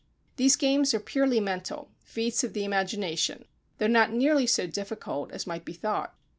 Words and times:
These 0.35 0.55
games 0.55 0.95
are 0.95 0.99
purely 0.99 1.39
mental, 1.39 1.91
feats 2.01 2.43
of 2.43 2.53
the 2.53 2.63
imagination, 2.65 3.45
though 3.77 3.85
not 3.85 4.11
nearly 4.11 4.47
so 4.47 4.65
difficult 4.65 5.31
as 5.31 5.45
might 5.45 5.63
be 5.63 5.73
thought. 5.73 6.15